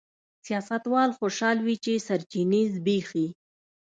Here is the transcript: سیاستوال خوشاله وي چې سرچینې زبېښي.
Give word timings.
سیاستوال 0.45 1.09
خوشاله 1.17 1.61
وي 1.65 1.75
چې 1.83 2.03
سرچینې 2.07 2.61
زبېښي. 2.73 3.27